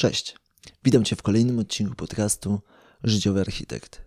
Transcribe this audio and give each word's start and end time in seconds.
Cześć. 0.00 0.36
Witam 0.84 1.04
Cię 1.04 1.16
w 1.16 1.22
kolejnym 1.22 1.58
odcinku 1.58 1.94
podcastu 1.94 2.60
Życiowy 3.04 3.40
Architekt. 3.40 4.02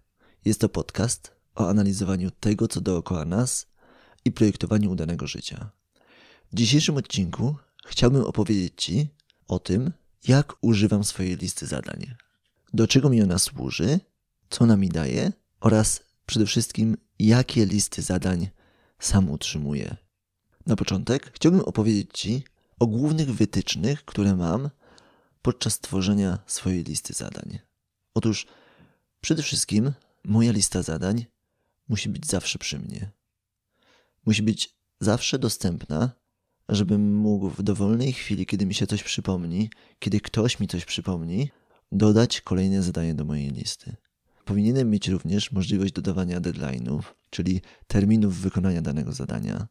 Jest 0.45 0.61
to 0.61 0.69
podcast 0.69 1.31
o 1.55 1.69
analizowaniu 1.69 2.31
tego, 2.31 2.67
co 2.67 2.81
dookoła 2.81 3.25
nas 3.25 3.67
i 4.25 4.31
projektowaniu 4.31 4.91
udanego 4.91 5.27
życia. 5.27 5.71
W 6.51 6.55
dzisiejszym 6.55 6.97
odcinku 6.97 7.55
chciałbym 7.85 8.23
opowiedzieć 8.23 8.73
Ci 8.77 9.07
o 9.47 9.59
tym, 9.59 9.91
jak 10.27 10.53
używam 10.61 11.03
swojej 11.03 11.37
listy 11.37 11.65
zadań, 11.65 12.15
do 12.73 12.87
czego 12.87 13.09
mi 13.09 13.21
ona 13.21 13.39
służy, 13.39 13.99
co 14.49 14.63
ona 14.63 14.77
mi 14.77 14.89
daje 14.89 15.31
oraz 15.59 16.03
przede 16.25 16.45
wszystkim, 16.45 16.97
jakie 17.19 17.65
listy 17.65 18.01
zadań 18.01 18.49
sam 18.99 19.31
utrzymuję. 19.31 19.97
Na 20.65 20.75
początek 20.75 21.31
chciałbym 21.33 21.61
opowiedzieć 21.61 22.09
Ci 22.13 22.43
o 22.79 22.87
głównych 22.87 23.33
wytycznych, 23.33 24.05
które 24.05 24.35
mam 24.35 24.69
podczas 25.43 25.79
tworzenia 25.79 26.39
swojej 26.45 26.83
listy 26.83 27.13
zadań. 27.13 27.59
Otóż 28.13 28.47
przede 29.21 29.43
wszystkim 29.43 29.91
moja 30.23 30.51
lista 30.51 30.83
zadań 30.83 31.25
musi 31.89 32.09
być 32.09 32.27
zawsze 32.27 32.59
przy 32.59 32.79
mnie. 32.79 33.11
Musi 34.25 34.43
być 34.43 34.75
zawsze 34.99 35.39
dostępna, 35.39 36.11
żebym 36.69 37.15
mógł 37.15 37.49
w 37.49 37.63
dowolnej 37.63 38.13
chwili, 38.13 38.45
kiedy 38.45 38.65
mi 38.65 38.73
się 38.73 38.87
coś 38.87 39.03
przypomni, 39.03 39.69
kiedy 39.99 40.21
ktoś 40.21 40.59
mi 40.59 40.67
coś 40.67 40.85
przypomni, 40.85 41.49
dodać 41.91 42.41
kolejne 42.41 42.83
zadanie 42.83 43.15
do 43.15 43.25
mojej 43.25 43.51
listy. 43.51 43.95
Powinienem 44.45 44.89
mieć 44.89 45.07
również 45.07 45.51
możliwość 45.51 45.93
dodawania 45.93 46.41
deadline'ów, 46.41 47.01
czyli 47.29 47.61
terminów 47.87 48.37
wykonania 48.37 48.81
danego 48.81 49.11
zadania. 49.11 49.67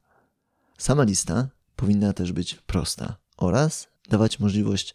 Sama 0.79 1.05
lista 1.05 1.49
powinna 1.77 2.13
też 2.13 2.33
być 2.33 2.55
prosta 2.55 3.17
oraz 3.37 3.89
dawać 4.09 4.41
możliwość 4.41 4.95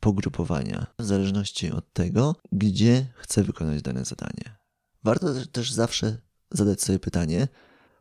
pogrupowania 0.00 0.86
w 0.98 1.04
zależności 1.04 1.70
od 1.70 1.92
tego, 1.92 2.36
gdzie 2.52 3.06
chcę 3.14 3.42
wykonać 3.42 3.82
dane 3.82 4.04
zadanie. 4.04 4.56
Warto 5.04 5.34
też 5.52 5.72
zawsze 5.72 6.16
zadać 6.50 6.82
sobie 6.82 6.98
pytanie, 6.98 7.48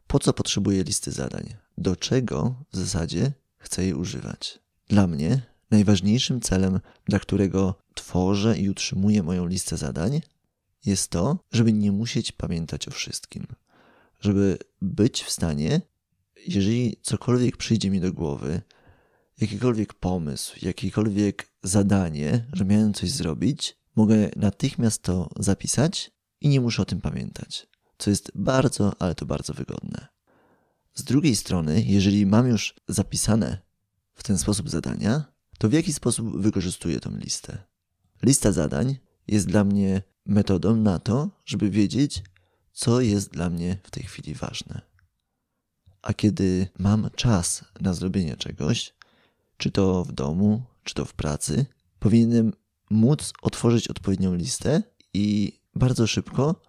po 0.08 0.20
co 0.20 0.34
potrzebuję 0.34 0.84
listy 0.84 1.12
zadań, 1.12 1.54
do 1.78 1.96
czego 1.96 2.56
w 2.72 2.78
zasadzie 2.78 3.32
chcę 3.58 3.84
jej 3.84 3.94
używać. 3.94 4.60
Dla 4.88 5.08
mnie 5.08 5.42
najważniejszym 5.72 6.42
celem, 6.42 6.80
dla 7.06 7.20
którego 7.20 7.76
tworzę 7.94 8.58
i 8.58 8.70
utrzymuję 8.70 9.24
moją 9.24 9.46
listę 9.46 9.78
zadań, 9.78 10.22
jest 10.86 11.12
to, 11.12 11.40
żeby 11.52 11.74
nie 11.74 11.92
musieć 11.92 12.32
pamiętać 12.32 12.88
o 12.88 12.92
wszystkim. 12.92 13.48
Żeby 14.20 14.58
być 14.82 15.24
w 15.24 15.30
stanie, 15.30 15.82
jeżeli 16.48 16.98
cokolwiek 17.02 17.58
przyjdzie 17.58 17.90
mi 17.90 18.00
do 18.00 18.14
głowy, 18.14 18.62
jakikolwiek 19.42 19.94
pomysł, 19.94 20.56
jakiekolwiek 20.62 21.48
zadanie, 21.64 22.46
że 22.54 22.66
miałem 22.66 22.94
coś 22.94 23.12
zrobić, 23.12 23.78
mogę 23.96 24.30
natychmiast 24.36 25.04
to 25.04 25.30
zapisać 25.40 26.12
i 26.42 26.50
nie 26.50 26.62
muszę 26.62 26.82
o 26.82 26.86
tym 26.86 27.02
pamiętać, 27.02 27.68
co 27.98 28.10
jest 28.10 28.32
bardzo, 28.36 28.94
ale 29.00 29.16
to 29.16 29.26
bardzo 29.26 29.54
wygodne. 29.54 30.08
Z 30.94 31.04
drugiej 31.04 31.36
strony, 31.36 31.84
jeżeli 31.84 32.26
mam 32.26 32.48
już 32.48 32.76
zapisane 32.88 33.58
w 34.16 34.24
ten 34.24 34.38
sposób 34.38 34.70
zadania, 34.70 35.26
to 35.58 35.70
w 35.70 35.74
jaki 35.74 35.94
sposób 35.94 36.42
wykorzystuję 36.42 37.00
tą 37.00 37.18
listę? 37.18 37.58
Lista 38.24 38.52
zadań 38.52 38.98
jest 39.28 39.48
dla 39.48 39.64
mnie 39.64 40.02
metodą 40.26 40.76
na 40.76 41.00
to, 41.00 41.30
żeby 41.46 41.70
wiedzieć, 41.70 42.24
co 42.72 43.02
jest 43.02 43.30
dla 43.30 43.50
mnie 43.50 43.78
w 43.84 43.92
tej 43.92 44.04
chwili 44.04 44.34
ważne. 44.34 44.82
A 46.02 46.14
kiedy 46.14 46.68
mam 46.80 47.10
czas 47.16 47.66
na 47.82 47.94
zrobienie 47.94 48.38
czegoś, 48.38 48.97
czy 49.58 49.72
to 49.72 50.04
w 50.04 50.12
domu, 50.12 50.64
czy 50.84 50.94
to 50.94 51.06
w 51.06 51.14
pracy, 51.14 51.66
powinienem 52.00 52.54
móc 52.90 53.34
otworzyć 53.42 53.88
odpowiednią 53.88 54.36
listę 54.36 54.84
i 55.14 55.60
bardzo 55.76 56.08
szybko 56.08 56.62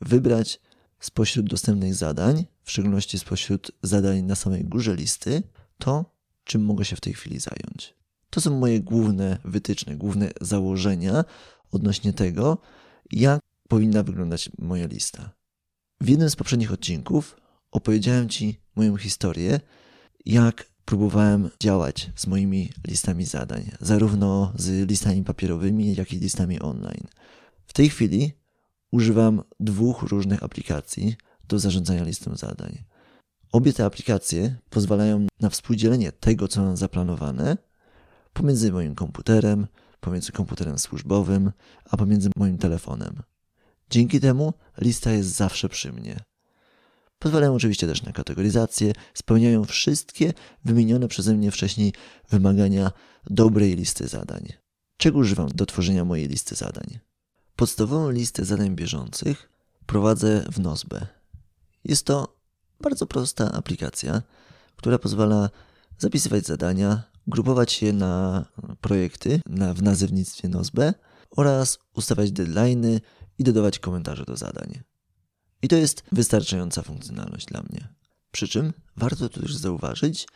wybrać 0.00 0.60
spośród 1.00 1.46
dostępnych 1.46 1.94
zadań, 1.94 2.44
w 2.62 2.70
szczególności 2.70 3.18
spośród 3.18 3.72
zadań 3.82 4.22
na 4.22 4.34
samej 4.34 4.64
górze 4.64 4.96
listy, 4.96 5.42
to, 5.78 6.14
czym 6.44 6.64
mogę 6.64 6.84
się 6.84 6.96
w 6.96 7.00
tej 7.00 7.12
chwili 7.12 7.40
zająć. 7.40 7.94
To 8.30 8.40
są 8.40 8.58
moje 8.58 8.80
główne 8.80 9.38
wytyczne, 9.44 9.96
główne 9.96 10.30
założenia 10.40 11.24
odnośnie 11.72 12.12
tego, 12.12 12.58
jak 13.10 13.40
powinna 13.68 14.02
wyglądać 14.02 14.50
moja 14.58 14.86
lista. 14.86 15.30
W 16.00 16.08
jednym 16.08 16.30
z 16.30 16.36
poprzednich 16.36 16.72
odcinków 16.72 17.36
opowiedziałem 17.70 18.28
Ci 18.28 18.60
moją 18.76 18.96
historię, 18.96 19.60
jak 20.26 20.73
próbowałem 20.84 21.50
działać 21.60 22.10
z 22.16 22.26
moimi 22.26 22.70
listami 22.86 23.24
zadań, 23.24 23.70
zarówno 23.80 24.52
z 24.56 24.88
listami 24.90 25.24
papierowymi, 25.24 25.94
jak 25.94 26.12
i 26.12 26.18
listami 26.18 26.60
online. 26.60 27.06
W 27.66 27.72
tej 27.72 27.90
chwili 27.90 28.32
używam 28.90 29.42
dwóch 29.60 30.02
różnych 30.02 30.42
aplikacji 30.42 31.16
do 31.48 31.58
zarządzania 31.58 32.04
listą 32.04 32.36
zadań. 32.36 32.84
Obie 33.52 33.72
te 33.72 33.84
aplikacje 33.84 34.56
pozwalają 34.70 35.26
na 35.40 35.50
współdzielenie 35.50 36.12
tego, 36.12 36.48
co 36.48 36.62
mam 36.62 36.76
zaplanowane 36.76 37.56
pomiędzy 38.32 38.72
moim 38.72 38.94
komputerem, 38.94 39.66
pomiędzy 40.00 40.32
komputerem 40.32 40.78
służbowym, 40.78 41.52
a 41.90 41.96
pomiędzy 41.96 42.30
moim 42.36 42.58
telefonem. 42.58 43.22
Dzięki 43.90 44.20
temu 44.20 44.54
lista 44.78 45.12
jest 45.12 45.28
zawsze 45.28 45.68
przy 45.68 45.92
mnie. 45.92 46.20
Pozwalają 47.18 47.54
oczywiście 47.54 47.86
też 47.86 48.02
na 48.02 48.12
kategoryzację, 48.12 48.92
spełniają 49.14 49.64
wszystkie 49.64 50.32
wymienione 50.64 51.08
przeze 51.08 51.34
mnie 51.34 51.50
wcześniej 51.50 51.92
wymagania 52.30 52.92
dobrej 53.26 53.76
listy 53.76 54.08
zadań. 54.08 54.52
Czego 54.96 55.18
używam 55.18 55.48
do 55.48 55.66
tworzenia 55.66 56.04
mojej 56.04 56.28
listy 56.28 56.54
zadań? 56.54 56.98
Podstawową 57.56 58.10
listę 58.10 58.44
zadań 58.44 58.76
bieżących 58.76 59.48
prowadzę 59.86 60.44
w 60.52 60.60
Nozbe. 60.60 61.06
Jest 61.84 62.06
to 62.06 62.36
bardzo 62.80 63.06
prosta 63.06 63.52
aplikacja, 63.52 64.22
która 64.76 64.98
pozwala 64.98 65.50
zapisywać 65.98 66.46
zadania, 66.46 67.02
grupować 67.26 67.82
je 67.82 67.92
na 67.92 68.44
projekty 68.80 69.40
na, 69.46 69.74
w 69.74 69.82
nazewnictwie 69.82 70.48
Nozbe 70.48 70.94
oraz 71.30 71.78
ustawiać 71.94 72.32
deadlines 72.32 73.00
i 73.38 73.44
dodawać 73.44 73.78
komentarze 73.78 74.24
do 74.24 74.36
zadań. 74.36 74.82
I 75.64 75.68
to 75.68 75.76
jest 75.76 76.02
wystarczająca 76.12 76.82
funkcjonalność 76.82 77.46
dla 77.46 77.62
mnie. 77.62 77.88
Przy 78.30 78.48
czym 78.48 78.72
warto 78.96 79.28
tu 79.28 79.40
też 79.40 79.56
zauważyć, 79.56 80.28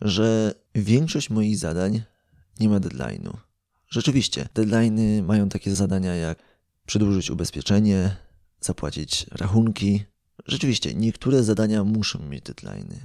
że 0.00 0.54
większość 0.74 1.30
moich 1.30 1.58
zadań 1.58 2.02
nie 2.60 2.68
ma 2.68 2.80
deadline'u. 2.80 3.36
Rzeczywiście, 3.88 4.48
deadline'y 4.54 5.22
mają 5.22 5.48
takie 5.48 5.74
zadania 5.74 6.14
jak 6.14 6.38
przedłużyć 6.86 7.30
ubezpieczenie, 7.30 8.16
zapłacić 8.60 9.26
rachunki. 9.30 10.04
Rzeczywiście, 10.46 10.94
niektóre 10.94 11.42
zadania 11.44 11.84
muszą 11.84 12.26
mieć 12.26 12.44
deadline'y, 12.44 12.96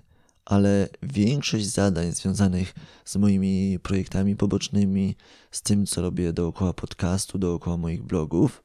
ale 0.46 0.90
większość 1.04 1.66
zadań 1.66 2.12
związanych 2.12 2.74
z 3.06 3.16
moimi 3.16 3.80
projektami 3.80 4.36
pobocznymi, 4.36 5.16
z 5.52 5.62
tym, 5.62 5.86
co 5.86 6.02
robię 6.02 6.34
dookoła 6.34 6.74
podcastu, 6.74 7.38
dookoła 7.38 7.78
moich 7.78 8.04
blogów, 8.04 8.64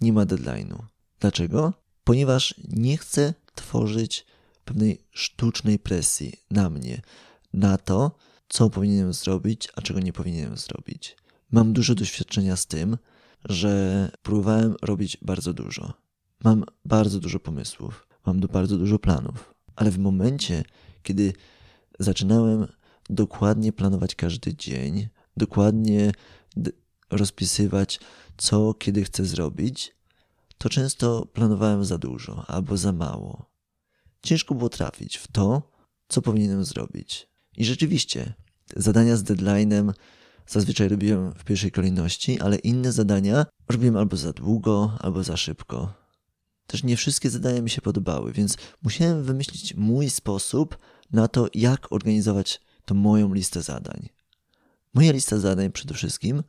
nie 0.00 0.12
ma 0.12 0.26
deadline'u. 0.26 0.78
Dlaczego? 1.20 1.83
Ponieważ 2.04 2.54
nie 2.68 2.96
chcę 2.96 3.34
tworzyć 3.54 4.26
pewnej 4.64 5.00
sztucznej 5.10 5.78
presji 5.78 6.32
na 6.50 6.70
mnie, 6.70 7.02
na 7.52 7.78
to, 7.78 8.16
co 8.48 8.70
powinienem 8.70 9.12
zrobić, 9.12 9.68
a 9.76 9.82
czego 9.82 10.00
nie 10.00 10.12
powinienem 10.12 10.56
zrobić. 10.56 11.16
Mam 11.50 11.72
dużo 11.72 11.94
doświadczenia 11.94 12.56
z 12.56 12.66
tym, 12.66 12.98
że 13.44 14.10
próbowałem 14.22 14.76
robić 14.82 15.16
bardzo 15.22 15.52
dużo. 15.52 15.94
Mam 16.44 16.64
bardzo 16.84 17.20
dużo 17.20 17.40
pomysłów, 17.40 18.06
mam 18.26 18.40
bardzo 18.40 18.78
dużo 18.78 18.98
planów, 18.98 19.54
ale 19.76 19.90
w 19.90 19.98
momencie, 19.98 20.64
kiedy 21.02 21.32
zaczynałem 21.98 22.66
dokładnie 23.10 23.72
planować 23.72 24.14
każdy 24.14 24.54
dzień, 24.54 25.08
dokładnie 25.36 26.12
rozpisywać, 27.10 28.00
co 28.36 28.74
kiedy 28.74 29.04
chcę 29.04 29.24
zrobić, 29.24 29.94
to 30.64 30.68
często 30.68 31.26
planowałem 31.32 31.84
za 31.84 31.98
dużo 31.98 32.44
albo 32.46 32.76
za 32.76 32.92
mało. 32.92 33.50
Ciężko 34.22 34.54
było 34.54 34.68
trafić 34.68 35.16
w 35.16 35.28
to, 35.28 35.70
co 36.08 36.22
powinienem 36.22 36.64
zrobić. 36.64 37.28
I 37.56 37.64
rzeczywiście, 37.64 38.34
zadania 38.76 39.16
z 39.16 39.24
deadline'em 39.24 39.92
zazwyczaj 40.46 40.88
robiłem 40.88 41.34
w 41.34 41.44
pierwszej 41.44 41.70
kolejności, 41.70 42.40
ale 42.40 42.56
inne 42.56 42.92
zadania 42.92 43.46
robiłem 43.68 43.96
albo 43.96 44.16
za 44.16 44.32
długo, 44.32 44.98
albo 45.00 45.22
za 45.22 45.36
szybko. 45.36 45.92
Też 46.66 46.84
nie 46.84 46.96
wszystkie 46.96 47.30
zadania 47.30 47.62
mi 47.62 47.70
się 47.70 47.80
podobały, 47.80 48.32
więc 48.32 48.56
musiałem 48.82 49.22
wymyślić 49.22 49.74
mój 49.74 50.10
sposób 50.10 50.78
na 51.12 51.28
to, 51.28 51.48
jak 51.54 51.92
organizować 51.92 52.60
tą 52.84 52.94
moją 52.94 53.34
listę 53.34 53.62
zadań. 53.62 54.08
Moja 54.94 55.12
lista 55.12 55.38
zadań 55.38 55.72
przede 55.72 55.94
wszystkim 55.94 56.42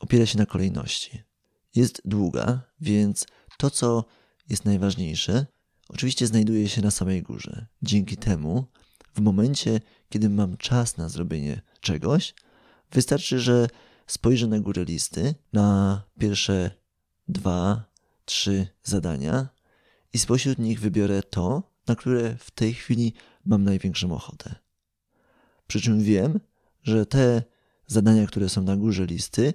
opiera 0.00 0.26
się 0.26 0.38
na 0.38 0.46
kolejności 0.46 1.35
jest 1.76 2.02
długa, 2.04 2.60
więc 2.80 3.26
to, 3.58 3.70
co 3.70 4.04
jest 4.48 4.64
najważniejsze, 4.64 5.46
oczywiście 5.88 6.26
znajduje 6.26 6.68
się 6.68 6.82
na 6.82 6.90
samej 6.90 7.22
górze. 7.22 7.66
Dzięki 7.82 8.16
temu, 8.16 8.66
w 9.14 9.20
momencie, 9.20 9.80
kiedy 10.08 10.28
mam 10.28 10.56
czas 10.56 10.96
na 10.96 11.08
zrobienie 11.08 11.62
czegoś, 11.80 12.34
wystarczy, 12.92 13.40
że 13.40 13.68
spojrzę 14.06 14.46
na 14.46 14.60
górę 14.60 14.84
listy, 14.84 15.34
na 15.52 16.02
pierwsze 16.18 16.70
dwa, 17.28 17.84
trzy 18.24 18.66
zadania 18.82 19.48
i 20.12 20.18
spośród 20.18 20.58
nich 20.58 20.80
wybiorę 20.80 21.22
to, 21.22 21.62
na 21.86 21.96
które 21.96 22.36
w 22.36 22.50
tej 22.50 22.74
chwili 22.74 23.12
mam 23.44 23.64
największą 23.64 24.12
ochotę. 24.12 24.54
Przy 25.66 25.80
czym 25.80 26.02
wiem, 26.02 26.40
że 26.82 27.06
te 27.06 27.42
zadania, 27.86 28.26
które 28.26 28.48
są 28.48 28.62
na 28.62 28.76
górze 28.76 29.06
listy, 29.06 29.54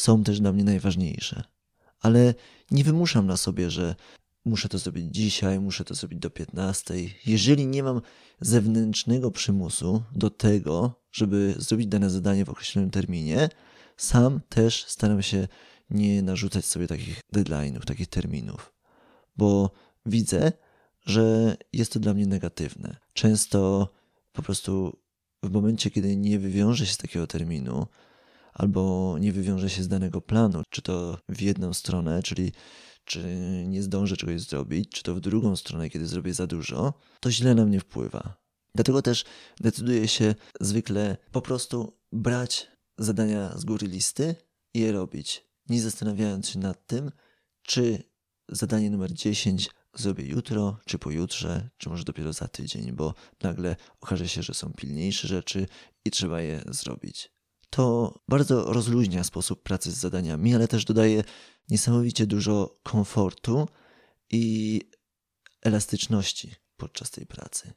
są 0.00 0.24
też 0.24 0.40
dla 0.40 0.52
mnie 0.52 0.64
najważniejsze. 0.64 1.44
Ale 2.00 2.34
nie 2.70 2.84
wymuszam 2.84 3.26
na 3.26 3.36
sobie, 3.36 3.70
że 3.70 3.94
muszę 4.44 4.68
to 4.68 4.78
zrobić 4.78 5.14
dzisiaj, 5.14 5.60
muszę 5.60 5.84
to 5.84 5.94
zrobić 5.94 6.18
do 6.18 6.30
15. 6.30 6.94
Jeżeli 7.26 7.66
nie 7.66 7.82
mam 7.82 8.00
zewnętrznego 8.40 9.30
przymusu 9.30 10.02
do 10.12 10.30
tego, 10.30 11.02
żeby 11.12 11.54
zrobić 11.58 11.86
dane 11.86 12.10
zadanie 12.10 12.44
w 12.44 12.50
określonym 12.50 12.90
terminie, 12.90 13.48
sam 13.96 14.40
też 14.48 14.84
staram 14.88 15.22
się 15.22 15.48
nie 15.90 16.22
narzucać 16.22 16.64
sobie 16.64 16.86
takich 16.86 17.20
deadline'ów, 17.34 17.84
takich 17.84 18.06
terminów, 18.06 18.72
bo 19.36 19.70
widzę, 20.06 20.52
że 21.06 21.56
jest 21.72 21.92
to 21.92 22.00
dla 22.00 22.14
mnie 22.14 22.26
negatywne. 22.26 22.96
Często 23.12 23.88
po 24.32 24.42
prostu 24.42 24.98
w 25.42 25.50
momencie, 25.50 25.90
kiedy 25.90 26.16
nie 26.16 26.38
wywiążę 26.38 26.86
się 26.86 26.92
z 26.92 26.96
takiego 26.96 27.26
terminu, 27.26 27.86
albo 28.58 29.16
nie 29.20 29.32
wywiążę 29.32 29.70
się 29.70 29.82
z 29.82 29.88
danego 29.88 30.20
planu, 30.20 30.62
czy 30.70 30.82
to 30.82 31.18
w 31.28 31.40
jedną 31.40 31.74
stronę, 31.74 32.22
czyli 32.22 32.52
czy 33.04 33.22
nie 33.66 33.82
zdążę 33.82 34.16
czegoś 34.16 34.40
zrobić, 34.40 34.90
czy 34.90 35.02
to 35.02 35.14
w 35.14 35.20
drugą 35.20 35.56
stronę, 35.56 35.90
kiedy 35.90 36.06
zrobię 36.06 36.34
za 36.34 36.46
dużo, 36.46 36.94
to 37.20 37.30
źle 37.30 37.54
na 37.54 37.64
mnie 37.64 37.80
wpływa. 37.80 38.36
Dlatego 38.74 39.02
też 39.02 39.24
decyduję 39.60 40.08
się 40.08 40.34
zwykle 40.60 41.16
po 41.32 41.42
prostu 41.42 41.96
brać 42.12 42.68
zadania 42.98 43.58
z 43.58 43.64
góry 43.64 43.86
listy 43.86 44.34
i 44.74 44.80
je 44.80 44.92
robić, 44.92 45.44
nie 45.68 45.82
zastanawiając 45.82 46.48
się 46.48 46.58
nad 46.58 46.86
tym, 46.86 47.10
czy 47.62 48.02
zadanie 48.48 48.90
numer 48.90 49.12
10 49.12 49.70
zrobię 49.94 50.24
jutro, 50.24 50.78
czy 50.86 50.98
pojutrze, 50.98 51.70
czy 51.78 51.88
może 51.88 52.04
dopiero 52.04 52.32
za 52.32 52.48
tydzień, 52.48 52.92
bo 52.92 53.14
nagle 53.42 53.76
okaże 54.00 54.28
się, 54.28 54.42
że 54.42 54.54
są 54.54 54.72
pilniejsze 54.72 55.28
rzeczy 55.28 55.66
i 56.04 56.10
trzeba 56.10 56.40
je 56.40 56.62
zrobić. 56.66 57.37
To 57.70 58.14
bardzo 58.28 58.72
rozluźnia 58.72 59.24
sposób 59.24 59.62
pracy 59.62 59.92
z 59.92 59.96
zadaniami, 59.96 60.54
ale 60.54 60.68
też 60.68 60.84
dodaje 60.84 61.24
niesamowicie 61.70 62.26
dużo 62.26 62.80
komfortu 62.82 63.68
i 64.30 64.80
elastyczności 65.62 66.54
podczas 66.76 67.10
tej 67.10 67.26
pracy, 67.26 67.72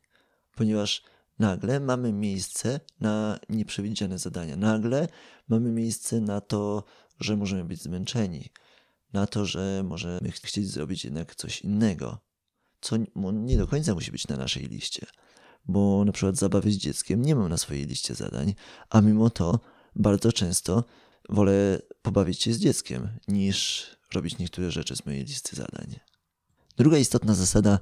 ponieważ 0.56 1.04
nagle 1.40 1.80
mamy 1.80 2.14
miejsce 2.14 2.80
na 3.00 3.40
nieprzewidziane 3.50 4.20
zadania. 4.20 4.58
Nagle 4.58 5.08
mamy 5.48 5.72
miejsce 5.72 6.22
na 6.22 6.42
to, 6.42 6.84
że 7.20 7.38
możemy 7.38 7.66
być 7.66 7.82
zmęczeni, 7.82 8.50
na 9.14 9.28
to, 9.28 9.46
że 9.46 9.84
możemy 9.84 10.32
chcieć 10.32 10.68
zrobić 10.68 11.06
jednak 11.06 11.36
coś 11.36 11.62
innego, 11.62 12.18
co 12.82 12.96
nie 13.34 13.58
do 13.58 13.68
końca 13.68 13.94
musi 13.94 14.12
być 14.12 14.28
na 14.28 14.38
naszej 14.38 14.64
liście. 14.64 15.06
Bo 15.66 16.06
na 16.06 16.12
przykład 16.12 16.36
zabawy 16.36 16.72
z 16.72 16.78
dzieckiem 16.78 17.22
nie 17.22 17.36
mam 17.36 17.50
na 17.50 17.58
swojej 17.58 17.86
liście 17.86 18.16
zadań, 18.16 18.54
a 18.90 19.02
mimo 19.02 19.30
to 19.30 19.60
bardzo 19.96 20.32
często 20.32 20.84
wolę 21.30 21.82
pobawić 22.02 22.42
się 22.42 22.54
z 22.54 22.60
dzieckiem, 22.60 23.10
niż 23.28 23.88
robić 24.14 24.38
niektóre 24.38 24.72
rzeczy 24.72 24.96
z 24.96 25.06
mojej 25.06 25.26
listy 25.26 25.56
zadań. 25.56 26.00
Druga 26.78 26.98
istotna 26.98 27.34
zasada 27.34 27.80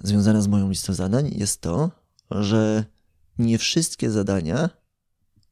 związana 0.00 0.40
z 0.40 0.48
moją 0.48 0.68
listą 0.68 0.94
zadań 0.94 1.30
jest 1.34 1.60
to, 1.60 1.90
że 2.30 2.84
nie 3.38 3.58
wszystkie 3.58 4.10
zadania 4.10 4.70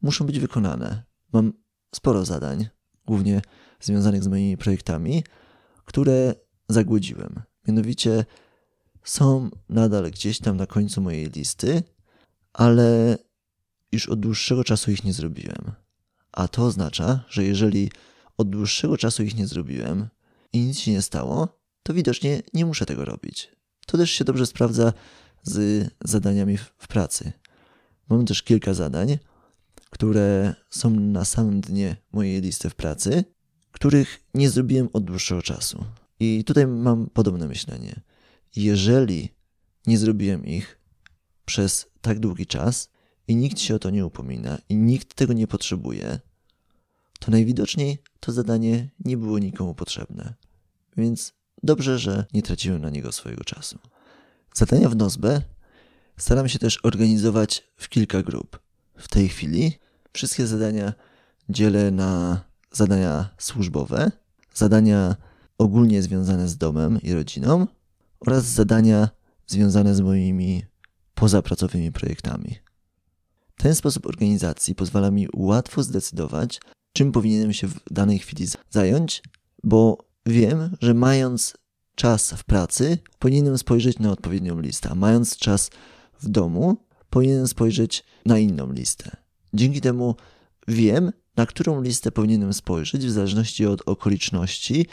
muszą 0.02 0.26
być 0.26 0.38
wykonane. 0.38 1.02
Mam 1.32 1.52
sporo 1.94 2.24
zadań, 2.24 2.68
głównie 3.06 3.42
związanych 3.80 4.22
z 4.22 4.28
moimi 4.28 4.56
projektami, 4.56 5.24
które 5.84 6.34
zagłodziłem. 6.68 7.42
Mianowicie 7.68 8.24
są 9.04 9.50
nadal 9.68 10.10
gdzieś 10.10 10.38
tam 10.38 10.56
na 10.56 10.66
końcu 10.66 11.00
mojej 11.00 11.30
listy, 11.30 11.82
ale 12.52 13.18
już 13.92 14.08
od 14.08 14.20
dłuższego 14.20 14.64
czasu 14.64 14.90
ich 14.90 15.04
nie 15.04 15.12
zrobiłem. 15.12 15.72
A 16.32 16.48
to 16.48 16.64
oznacza, 16.64 17.24
że 17.28 17.44
jeżeli 17.44 17.90
od 18.38 18.50
dłuższego 18.50 18.96
czasu 18.96 19.22
ich 19.22 19.36
nie 19.36 19.46
zrobiłem 19.46 20.08
i 20.52 20.60
nic 20.60 20.78
się 20.78 20.92
nie 20.92 21.02
stało, 21.02 21.60
to 21.82 21.94
widocznie 21.94 22.42
nie 22.54 22.66
muszę 22.66 22.86
tego 22.86 23.04
robić. 23.04 23.52
To 23.86 23.98
też 23.98 24.10
się 24.10 24.24
dobrze 24.24 24.46
sprawdza 24.46 24.92
z 25.42 25.88
zadaniami 26.04 26.56
w 26.56 26.88
pracy. 26.88 27.32
Mam 28.08 28.26
też 28.26 28.42
kilka 28.42 28.74
zadań, 28.74 29.18
które 29.90 30.54
są 30.70 30.90
na 30.90 31.24
samym 31.24 31.60
dnie 31.60 31.96
mojej 32.12 32.40
listy 32.40 32.70
w 32.70 32.74
pracy, 32.74 33.24
których 33.72 34.24
nie 34.34 34.50
zrobiłem 34.50 34.88
od 34.92 35.04
dłuższego 35.04 35.42
czasu. 35.42 35.84
I 36.20 36.44
tutaj 36.44 36.66
mam 36.66 37.10
podobne 37.10 37.48
myślenie. 37.48 38.00
Jeżeli 38.56 39.34
nie 39.86 39.98
zrobiłem 39.98 40.46
ich 40.46 40.80
przez 41.44 41.86
tak 42.00 42.20
długi 42.20 42.46
czas 42.46 42.91
i 43.28 43.36
nikt 43.36 43.60
się 43.60 43.74
o 43.74 43.78
to 43.78 43.90
nie 43.90 44.06
upomina 44.06 44.58
i 44.68 44.76
nikt 44.76 45.14
tego 45.14 45.32
nie 45.32 45.46
potrzebuje, 45.46 46.20
to 47.18 47.30
najwidoczniej 47.30 47.98
to 48.20 48.32
zadanie 48.32 48.90
nie 49.04 49.16
było 49.16 49.38
nikomu 49.38 49.74
potrzebne. 49.74 50.34
Więc 50.96 51.32
dobrze, 51.62 51.98
że 51.98 52.24
nie 52.34 52.42
traciłem 52.42 52.82
na 52.82 52.90
niego 52.90 53.12
swojego 53.12 53.44
czasu. 53.44 53.78
Zadania 54.54 54.88
w 54.88 54.96
Nozbe 54.96 55.42
staram 56.16 56.48
się 56.48 56.58
też 56.58 56.78
organizować 56.82 57.64
w 57.76 57.88
kilka 57.88 58.22
grup. 58.22 58.58
W 58.96 59.08
tej 59.08 59.28
chwili 59.28 59.72
wszystkie 60.12 60.46
zadania 60.46 60.92
dzielę 61.48 61.90
na 61.90 62.40
zadania 62.72 63.28
służbowe, 63.38 64.12
zadania 64.54 65.16
ogólnie 65.58 66.02
związane 66.02 66.48
z 66.48 66.56
domem 66.56 67.02
i 67.02 67.12
rodziną 67.12 67.66
oraz 68.20 68.44
zadania 68.44 69.08
związane 69.46 69.94
z 69.94 70.00
moimi 70.00 70.64
pozapracowymi 71.14 71.92
projektami. 71.92 72.56
Ten 73.62 73.74
sposób 73.74 74.06
organizacji 74.06 74.74
pozwala 74.74 75.10
mi 75.10 75.28
łatwo 75.32 75.82
zdecydować, 75.82 76.60
czym 76.92 77.12
powinienem 77.12 77.52
się 77.52 77.66
w 77.68 77.80
danej 77.90 78.18
chwili 78.18 78.46
zająć, 78.70 79.22
bo 79.64 79.98
wiem, 80.26 80.76
że 80.80 80.94
mając 80.94 81.54
czas 81.94 82.32
w 82.32 82.44
pracy, 82.44 82.98
powinienem 83.18 83.58
spojrzeć 83.58 83.98
na 83.98 84.10
odpowiednią 84.10 84.60
listę, 84.60 84.88
a 84.90 84.94
mając 84.94 85.36
czas 85.36 85.70
w 86.20 86.28
domu, 86.28 86.76
powinienem 87.10 87.48
spojrzeć 87.48 88.04
na 88.26 88.38
inną 88.38 88.72
listę. 88.72 89.16
Dzięki 89.54 89.80
temu 89.80 90.16
wiem, 90.68 91.12
na 91.36 91.46
którą 91.46 91.82
listę 91.82 92.12
powinienem 92.12 92.52
spojrzeć 92.52 93.06
w 93.06 93.10
zależności 93.10 93.66
od 93.66 93.82
okoliczności, 93.86 94.86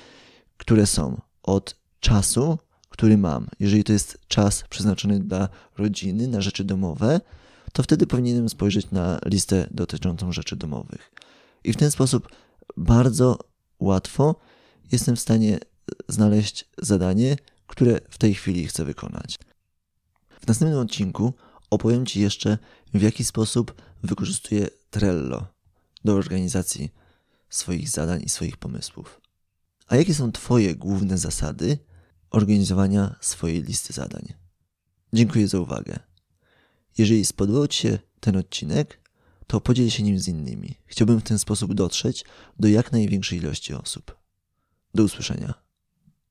które 0.58 0.86
są, 0.86 1.22
od 1.44 1.76
czasu, 2.00 2.58
który 2.90 3.18
mam. 3.18 3.48
Jeżeli 3.60 3.84
to 3.84 3.94
jest 3.94 4.18
czas 4.28 4.64
przeznaczony 4.70 5.20
dla 5.20 5.50
rodziny, 5.78 6.28
na 6.28 6.42
rzeczy 6.42 6.64
domowe, 6.64 7.22
to 7.74 7.84
wtedy 7.84 8.08
powinienem 8.08 8.50
spojrzeć 8.50 8.92
na 8.92 9.20
listę 9.26 9.68
dotyczącą 9.72 10.32
rzeczy 10.32 10.56
domowych. 10.56 11.12
I 11.64 11.74
w 11.74 11.78
ten 11.78 11.92
sposób 11.92 12.30
bardzo 12.78 13.40
łatwo 13.80 14.36
jestem 14.92 15.16
w 15.16 15.20
stanie 15.20 15.60
znaleźć 16.08 16.66
zadanie, 16.78 17.36
które 17.68 18.00
w 18.10 18.18
tej 18.18 18.34
chwili 18.34 18.68
chcę 18.68 18.86
wykonać. 18.86 19.40
W 20.42 20.48
następnym 20.48 20.80
odcinku 20.80 21.34
opowiem 21.70 22.06
Ci 22.06 22.22
jeszcze, 22.22 22.58
w 22.94 23.02
jaki 23.02 23.24
sposób 23.24 23.82
wykorzystuję 24.04 24.68
Trello 24.90 25.48
do 26.06 26.14
organizacji 26.14 26.94
swoich 27.50 27.90
zadań 27.90 28.22
i 28.24 28.30
swoich 28.30 28.58
pomysłów. 28.58 29.22
A 29.88 29.96
jakie 29.96 30.16
są 30.16 30.32
Twoje 30.32 30.76
główne 30.76 31.18
zasady 31.18 31.78
organizowania 32.30 33.16
swojej 33.22 33.64
listy 33.64 33.94
zadań? 33.94 34.34
Dziękuję 35.14 35.48
za 35.48 35.60
uwagę. 35.60 36.00
Jeżeli 36.98 37.26
spodobał 37.26 37.68
Ci 37.68 37.82
się 37.82 38.00
ten 38.20 38.38
odcinek, 38.38 39.00
to 39.48 39.62
podziel 39.62 39.90
się 39.90 40.04
nim 40.04 40.20
z 40.20 40.28
innymi. 40.28 40.76
Chciałbym 40.86 41.20
w 41.20 41.24
ten 41.24 41.40
sposób 41.40 41.74
dotrzeć 41.74 42.26
do 42.60 42.68
jak 42.68 42.92
największej 42.92 43.40
ilości 43.40 43.74
osób. 43.74 44.18
Do 44.96 45.04
usłyszenia. 45.04 45.69